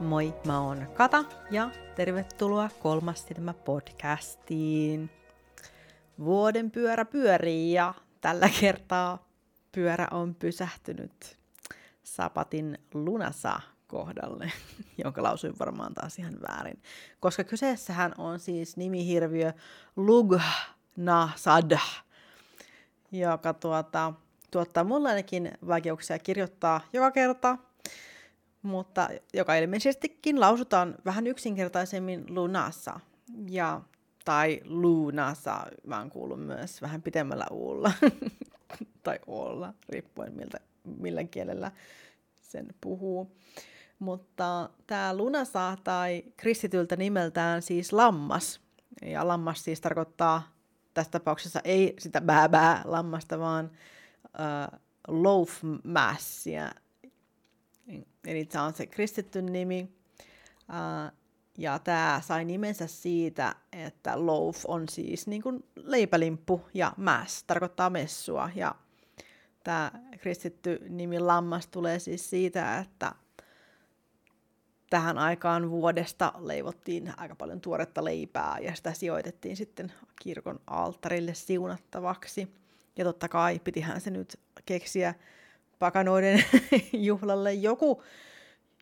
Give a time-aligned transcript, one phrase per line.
[0.00, 5.10] Moi, mä oon Kata ja tervetuloa Kolmas silmä podcastiin.
[6.18, 9.28] Vuoden pyörä pyörii ja tällä kertaa
[9.72, 11.38] pyörä on pysähtynyt
[12.02, 14.52] Sapatin Lunasa kohdalle,
[15.04, 16.82] jonka lausuin varmaan taas ihan väärin.
[17.20, 19.52] Koska kyseessähän on siis nimihirviö
[19.96, 21.78] Lugnasad,
[23.12, 24.12] joka tuota,
[24.50, 27.58] tuottaa mulle ainakin vaikeuksia kirjoittaa joka kerta,
[28.62, 33.00] mutta joka ilmeisestikin lausutaan vähän yksinkertaisemmin lunassa.
[33.48, 33.80] Ja,
[34.24, 37.92] tai lunasa, mä oon kuullut myös vähän pitemmällä uulla,
[39.02, 40.60] tai olla, riippuen miltä,
[40.98, 41.72] millä kielellä
[42.42, 43.36] sen puhuu.
[43.98, 48.60] Mutta tämä lunasa tai kristityltä nimeltään siis lammas.
[49.02, 50.58] Ja lammas siis tarkoittaa
[50.94, 53.70] tässä tapauksessa ei sitä bää lammasta, vaan
[54.24, 55.50] uh, loaf
[55.84, 56.70] massia.
[58.26, 59.88] Eli tämä on se kristitty nimi.
[61.58, 67.90] Ja tämä sai nimensä siitä, että loaf on siis niin kuin leipälimppu ja mass tarkoittaa
[67.90, 68.50] messua.
[68.54, 68.74] Ja
[69.64, 73.12] tämä kristitty nimi lammas tulee siis siitä, että
[74.90, 82.54] tähän aikaan vuodesta leivottiin aika paljon tuoretta leipää ja sitä sijoitettiin sitten kirkon alttarille siunattavaksi.
[82.96, 85.14] Ja totta kai pitihän se nyt keksiä
[85.78, 86.44] pakanoiden
[86.92, 88.02] juhlalle joku,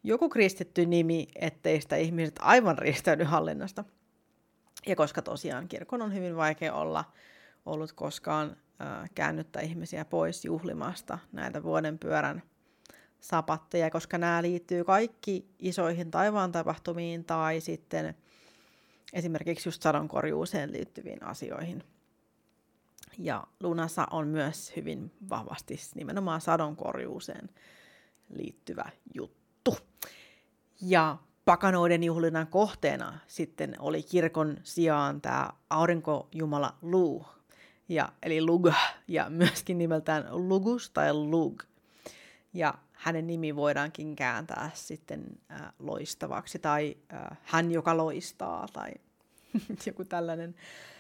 [0.05, 3.84] joku kristitty nimi, ettei sitä ihmiset aivan riistäydy hallinnasta.
[4.86, 7.05] Ja koska tosiaan kirkon on hyvin vaikea olla
[7.66, 12.42] ollut koskaan äh, käännyttää ihmisiä pois juhlimasta näitä vuoden pyörän
[13.20, 18.15] sapatteja, koska nämä liittyy kaikki isoihin taivaan tapahtumiin tai sitten
[19.12, 21.84] esimerkiksi just sadonkorjuuseen liittyviin asioihin.
[23.19, 27.49] Ja Lunasa on myös hyvin vahvasti nimenomaan sadonkorjuuseen
[28.28, 28.84] liittyvä
[29.15, 29.77] juttu.
[30.81, 37.27] Ja pakanoiden juhlinnan kohteena sitten oli kirkon sijaan tämä aurinkojumala Lu,
[37.88, 38.66] ja, eli Lug,
[39.09, 41.62] ja myöskin nimeltään Lugus tai Lug.
[42.53, 48.91] Ja hänen nimi voidaankin kääntää sitten äh, loistavaksi, tai äh, hän, joka loistaa, tai
[49.87, 50.96] joku tällainen äh,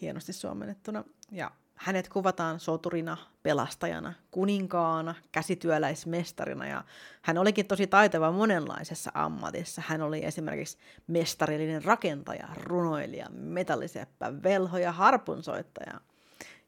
[0.00, 1.04] hienosti suomennettuna.
[1.30, 6.84] Ja hänet kuvataan soturina, pelastajana, kuninkaana, käsityöläismestarina ja
[7.22, 9.82] hän olikin tosi taitava monenlaisessa ammatissa.
[9.86, 16.00] Hän oli esimerkiksi mestarillinen rakentaja, runoilija, metalliseppä, velho ja harpunsoittaja.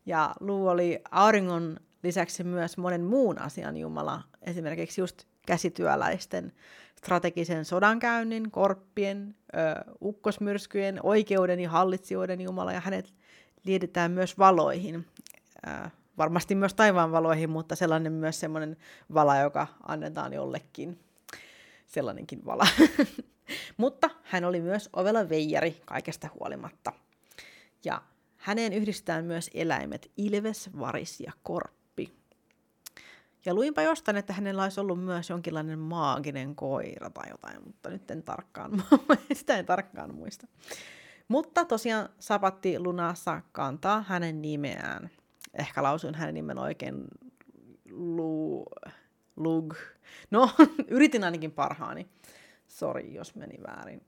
[0.07, 6.53] Ja Lu oli auringon lisäksi myös monen muun asian Jumala, esimerkiksi just käsityöläisten
[6.99, 13.15] strategisen sodankäynnin, korppien, ö, ukkosmyrskyjen, oikeuden ja hallitsijoiden Jumala, ja hänet
[13.65, 15.07] liitetään myös valoihin,
[15.67, 18.77] ö, varmasti myös taivaan valoihin, mutta sellainen myös semmoinen
[19.15, 21.01] vala, joka annetaan jollekin,
[21.87, 22.67] sellainenkin vala.
[23.77, 26.93] mutta hän oli myös ovella veijari kaikesta huolimatta.
[27.85, 28.03] Ja
[28.37, 31.84] häneen yhdistetään myös eläimet ilves, varis ja korppi.
[33.47, 38.11] Ja luinpa jostain, että hänellä olisi ollut myös jonkinlainen maaginen koira tai jotain, mutta nyt
[38.11, 38.85] en tarkkaan,
[39.33, 40.47] sitä en tarkkaan muista.
[41.29, 45.11] Mutta tosiaan Sapatti Lunassa kantaa hänen nimeään.
[45.55, 47.05] Ehkä lausuin hänen nimen oikein
[47.91, 48.67] Lu,
[49.37, 49.75] Lug.
[50.31, 50.51] No,
[50.89, 52.09] yritin ainakin parhaani.
[52.69, 54.03] Sori, jos meni väärin.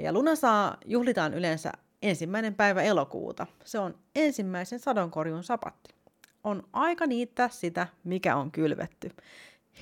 [0.00, 3.46] Ja Lunasaa juhlitaan yleensä ensimmäinen päivä elokuuta.
[3.64, 5.99] Se on ensimmäisen sadonkorjun sapatti
[6.44, 9.10] on aika niittää sitä, mikä on kylvetty.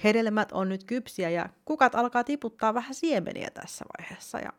[0.05, 4.39] Hedelmät on nyt kypsiä ja kukat alkaa tiputtaa vähän siemeniä tässä vaiheessa.
[4.39, 4.53] Ja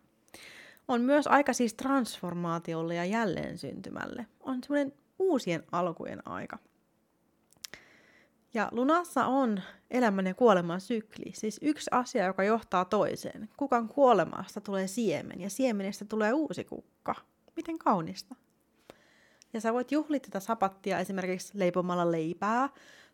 [0.87, 4.25] on myös aika siis transformaatiolle ja jälleen syntymälle.
[4.39, 6.59] On semmoinen uusien alkujen aika.
[8.53, 13.49] Ja lunassa on elämän ja kuoleman sykli, siis yksi asia, joka johtaa toiseen.
[13.57, 17.15] Kukan kuolemasta tulee siemen ja siemenestä tulee uusi kukka.
[17.55, 18.35] Miten kaunista.
[19.53, 22.69] Ja sä voit juhlia tätä sapattia esimerkiksi leipomalla leipää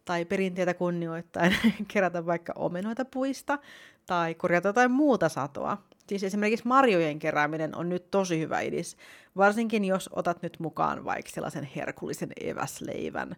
[0.05, 1.55] tai perinteitä kunnioittain
[1.93, 3.59] kerätä vaikka omenoita puista
[4.05, 5.77] tai korjata jotain muuta satoa.
[6.07, 8.97] Siis esimerkiksi marjojen kerääminen on nyt tosi hyvä idis,
[9.37, 13.35] varsinkin jos otat nyt mukaan vaikka sellaisen herkullisen eväsleivän.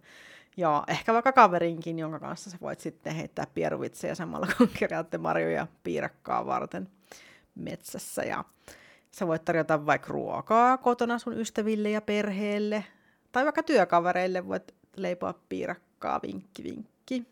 [0.58, 5.68] Ja ehkä vaikka kaverinkin, jonka kanssa sä voit sitten heittää pieruvitsejä samalla kun keräätte marjoja
[5.84, 6.90] piirakkaa varten
[7.56, 8.24] metsässä.
[8.24, 8.44] Ja
[9.20, 12.86] Sä voit tarjota vaikka ruokaa kotona sun ystäville ja perheelle,
[13.32, 17.26] tai vaikka työkavereille voit leipoa piirakkaa, vinkki vinkki.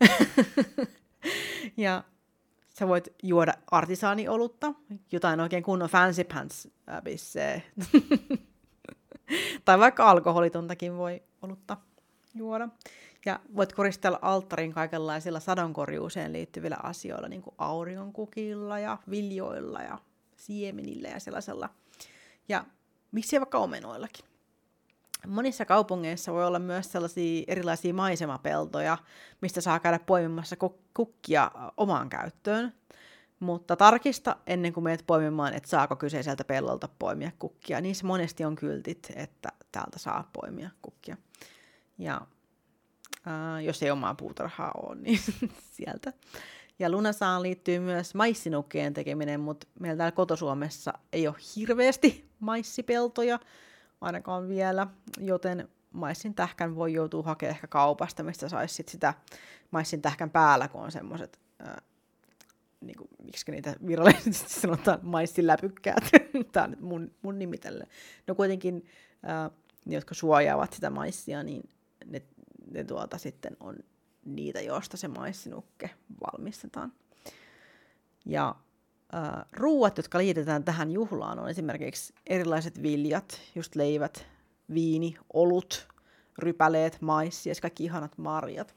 [1.76, 2.04] ja
[2.78, 4.74] sä voit juoda artisaaniolutta,
[5.12, 7.64] jotain oikein kunnon fancy pants äh,
[9.64, 11.76] tai vaikka alkoholitontakin voi olutta
[12.34, 12.68] juoda.
[13.26, 19.98] Ja voit koristella alttarin kaikenlaisilla sadonkorjuuseen liittyvillä asioilla, niin kuin auringonkukilla ja viljoilla ja
[20.40, 21.68] siemenillä ja sellaisella.
[22.48, 22.64] Ja
[23.12, 24.24] miksi vaikka omenoillakin.
[25.26, 28.98] Monissa kaupungeissa voi olla myös sellaisia erilaisia maisemapeltoja,
[29.40, 30.56] mistä saa käydä poimimassa
[30.94, 32.72] kukkia omaan käyttöön.
[33.40, 37.80] Mutta tarkista ennen kuin menet poimimaan, että saako kyseiseltä pellolta poimia kukkia.
[37.80, 41.16] Niissä monesti on kyltit, että täältä saa poimia kukkia.
[41.98, 42.20] Ja
[43.26, 45.20] äh, jos ei omaa puutarhaa ole, niin
[45.76, 46.12] sieltä.
[46.78, 53.38] Ja lunasaan liittyy myös maissinukkeen tekeminen, mutta meillä täällä kotosuomessa ei ole hirveästi maissipeltoja,
[54.00, 54.86] ainakaan vielä,
[55.18, 59.14] joten maissin tähkän voi joutua hakemaan ehkä kaupasta, mistä saisi sit sitä
[59.70, 61.76] maissin tähkän päällä, kun on semmoiset, äh,
[62.80, 66.04] niin miksi niitä virallisesti sanotaan, maissiläpykkäät.
[66.52, 67.86] Tämä on nyt mun, mun nimi tälle.
[68.26, 68.86] No kuitenkin
[69.28, 69.50] äh,
[69.84, 71.70] ne, jotka suojaavat sitä maissia, niin
[72.06, 72.22] ne,
[72.70, 73.76] ne tuota sitten on
[74.24, 75.90] niitä, joista se maissinukke
[76.20, 76.92] valmistetaan.
[78.26, 78.54] Ja
[79.14, 84.26] äh, ruuat, jotka liitetään tähän juhlaan, on esimerkiksi erilaiset viljat, just leivät,
[84.74, 85.88] viini, olut,
[86.38, 88.74] rypäleet, maissi ja kaikki ihanat marjat.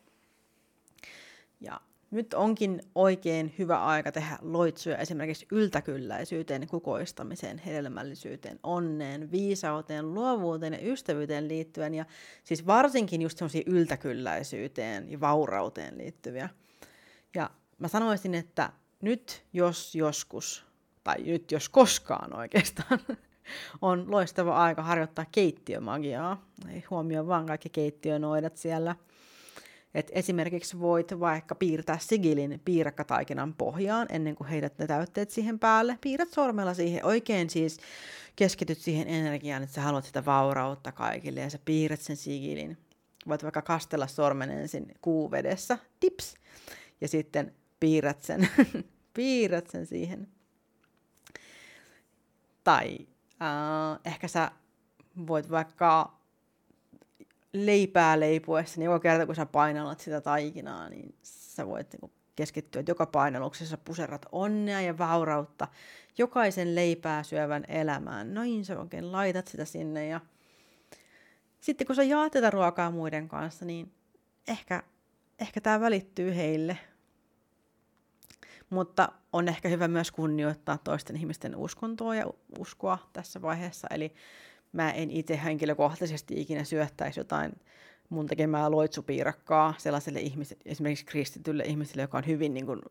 [1.62, 1.82] Ja
[2.14, 10.92] nyt onkin oikein hyvä aika tehdä loitsuja esimerkiksi yltäkylläisyyteen, kukoistamiseen, hedelmällisyyteen, onneen, viisauteen, luovuuteen ja
[10.92, 11.94] ystävyyteen liittyen.
[11.94, 12.06] Ja
[12.44, 16.50] siis varsinkin just semmoisiin yltäkylläisyyteen ja vaurauteen liittyviä.
[17.36, 17.50] Ja
[17.80, 18.70] mä sanoisin, että
[19.02, 20.66] nyt jos joskus,
[21.04, 23.00] tai nyt jos koskaan oikeastaan,
[23.82, 26.46] on loistava aika harjoittaa keittiömagiaa.
[26.70, 28.96] Ei huomioi vaan kaikki keittiönoidat siellä–
[29.94, 35.98] et esimerkiksi voit vaikka piirtää sigilin piirakkataikinan pohjaan ennen kuin heidät ne täytteet siihen päälle.
[36.02, 37.78] Piirrät sormella siihen, oikein siis
[38.36, 42.78] keskityt siihen energiaan, että sä haluat sitä vaurautta kaikille ja sä piirrät sen sigilin.
[43.28, 46.36] Voit vaikka kastella sormen ensin kuuvedessä, tips,
[47.02, 48.50] ja sitten piirrät sen,
[49.14, 50.28] piirrät sen siihen.
[52.64, 52.98] Tai
[53.42, 54.52] äh, ehkä sä
[55.28, 56.23] voit vaikka
[57.54, 62.80] leipää leipuessa, niin joka kerta kun sä painallat sitä taikinaa, niin sä voit niin keskittyä,
[62.80, 65.68] että joka painalluksessa puserrat onnea ja vaurautta
[66.18, 68.34] jokaisen leipää syövän elämään.
[68.34, 70.22] Noin sä oikein laitat sitä sinne ja
[71.60, 73.94] sitten kun sä jaat tätä ruokaa muiden kanssa, niin
[74.48, 74.84] ehkä,
[75.40, 76.78] ehkä tämä välittyy heille.
[78.70, 82.26] Mutta on ehkä hyvä myös kunnioittaa toisten ihmisten uskontoa ja
[82.60, 83.88] uskoa tässä vaiheessa.
[83.92, 84.14] Eli
[84.74, 87.54] mä en itse henkilökohtaisesti ikinä syöttäisi jotain
[88.10, 92.82] mun tekemää loitsupiirakkaa sellaiselle ihmiselle, esimerkiksi kristitylle ihmiselle, joka on hyvin, niin kuin,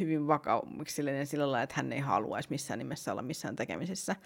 [0.00, 4.16] hyvin vakaumuksellinen sillä lailla, että hän ei haluaisi missään nimessä olla missään tekemisissä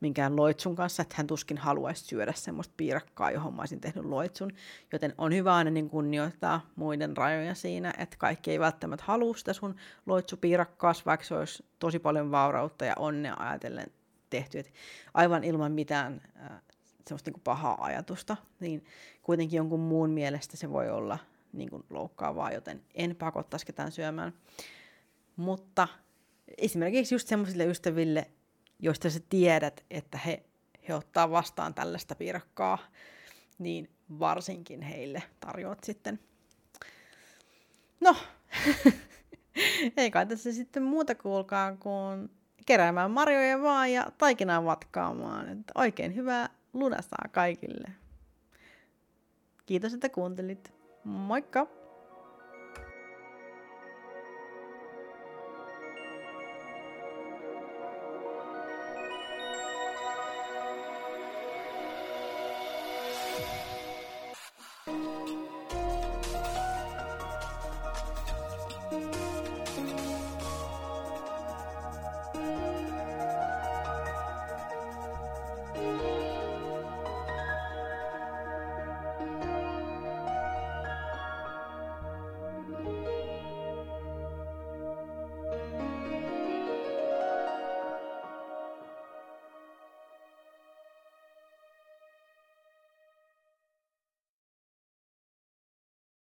[0.00, 4.50] minkään loitsun kanssa, että hän tuskin haluaisi syödä semmoista piirakkaa, johon mä olisin tehnyt loitsun.
[4.92, 9.52] Joten on hyvä aina niin kunnioittaa muiden rajoja siinä, että kaikki ei välttämättä halua sitä
[9.52, 9.76] sun
[10.06, 13.86] loitsupiirakkaas, vaikka se olisi tosi paljon vaurautta ja onnea ajatellen
[14.30, 14.72] tehty, että
[15.14, 16.62] aivan ilman mitään äh,
[17.08, 18.84] semmoista niin kuin pahaa ajatusta, niin
[19.22, 21.18] kuitenkin jonkun muun mielestä se voi olla
[21.52, 24.32] niin kuin loukkaavaa, joten en pakottaisi ketään syömään.
[25.36, 25.88] Mutta
[26.58, 28.30] esimerkiksi just semmoisille ystäville,
[28.78, 30.42] joista sä tiedät, että he,
[30.88, 32.78] he ottaa vastaan tällaista piirakkaa,
[33.58, 36.20] niin varsinkin heille tarjoat sitten.
[38.00, 38.16] No,
[39.96, 42.30] ei kai tässä sitten muuta kuulkaa kuin
[42.66, 45.48] keräämään marjoja vaan ja taikinaa vatkaamaan.
[45.48, 47.88] Että oikein hyvää lunasaa kaikille.
[49.66, 50.72] Kiitos, että kuuntelit.
[51.04, 51.83] Moikka!